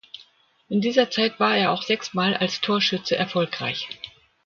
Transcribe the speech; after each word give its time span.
In 0.67 0.81
dieser 0.81 1.11
Zeit 1.11 1.39
war 1.39 1.55
er 1.55 1.71
auch 1.71 1.83
sechsmal 1.83 2.35
als 2.35 2.59
Torschütze 2.59 3.15
erfolgreich. 3.15 3.87